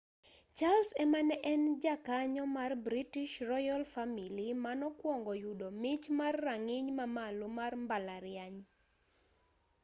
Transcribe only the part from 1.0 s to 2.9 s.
ema ne en jakanyo mar